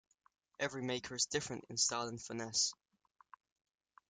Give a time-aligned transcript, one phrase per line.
[0.59, 2.73] Every maker is different in style and finesse.